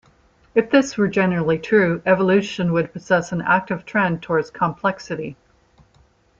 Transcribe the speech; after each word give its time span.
If 0.55 0.71
this 0.71 0.97
were 0.97 1.07
generally 1.07 1.59
true, 1.59 2.01
evolution 2.07 2.73
would 2.73 2.91
possess 2.91 3.31
an 3.31 3.41
active 3.43 3.85
trend 3.85 4.23
towards 4.23 4.49
complexity. 4.49 5.37